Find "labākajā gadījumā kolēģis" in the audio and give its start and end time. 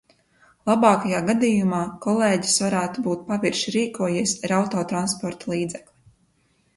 0.67-2.55